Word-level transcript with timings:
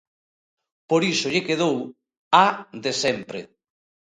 Por 0.89 1.01
iso 1.13 1.27
lle 1.33 1.45
quedou 1.47 1.77
A 2.45 2.47
de 2.83 2.91
sempre. 3.03 3.39